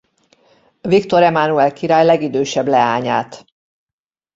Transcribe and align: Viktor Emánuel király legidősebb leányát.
Viktor 0.81 1.23
Emánuel 1.23 1.73
király 1.73 2.05
legidősebb 2.05 2.67
leányát. 2.67 3.45